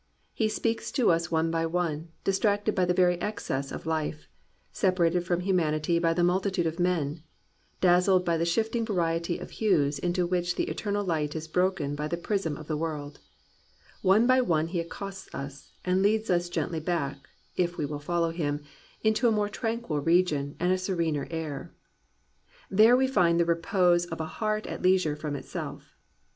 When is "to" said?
0.93-1.11